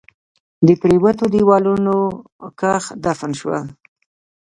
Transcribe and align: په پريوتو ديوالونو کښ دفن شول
په 0.65 0.73
پريوتو 0.81 1.23
ديوالونو 1.33 1.95
کښ 2.59 2.83
دفن 3.03 3.31
شول 3.39 3.63